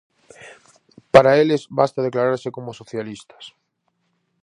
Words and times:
Para 1.13 1.37
eles 1.41 1.61
basta 1.79 2.05
declararse 2.07 2.49
como 2.55 2.77
socialistas. 2.81 3.45